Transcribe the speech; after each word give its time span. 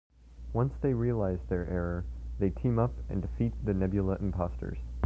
Once 0.51 0.73
they 0.81 0.95
realize 0.95 1.37
their 1.47 1.67
error, 1.69 2.05
they 2.39 2.49
team 2.49 2.79
up 2.79 2.91
and 3.07 3.21
defeat 3.21 3.53
the 3.63 3.71
Nebula 3.75 4.15
imposters. 4.15 4.79